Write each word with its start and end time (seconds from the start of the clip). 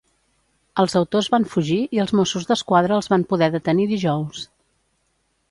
Els 0.83 0.95
autors 0.99 1.29
van 1.33 1.45
fugir 1.51 1.77
i 1.97 2.01
els 2.05 2.15
Mossos 2.21 2.49
d'Esquadra 2.53 2.97
els 3.01 3.11
van 3.15 3.27
poder 3.35 3.51
detenir 3.59 3.87
dijous. 3.93 4.43